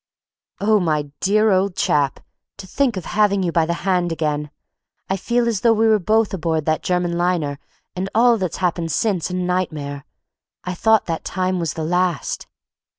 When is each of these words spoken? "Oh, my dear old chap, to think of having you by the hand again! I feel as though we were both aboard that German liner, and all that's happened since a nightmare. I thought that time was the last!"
"Oh, 0.59 0.79
my 0.79 1.11
dear 1.19 1.51
old 1.51 1.75
chap, 1.75 2.21
to 2.57 2.65
think 2.65 2.97
of 2.97 3.05
having 3.05 3.43
you 3.43 3.51
by 3.51 3.67
the 3.67 3.75
hand 3.85 4.11
again! 4.11 4.49
I 5.11 5.15
feel 5.15 5.47
as 5.47 5.61
though 5.61 5.73
we 5.73 5.87
were 5.87 5.99
both 5.99 6.33
aboard 6.33 6.65
that 6.65 6.81
German 6.81 7.19
liner, 7.19 7.59
and 7.95 8.09
all 8.15 8.39
that's 8.39 8.57
happened 8.57 8.91
since 8.91 9.29
a 9.29 9.35
nightmare. 9.35 10.05
I 10.63 10.73
thought 10.73 11.05
that 11.05 11.23
time 11.23 11.59
was 11.59 11.73
the 11.75 11.83
last!" 11.85 12.47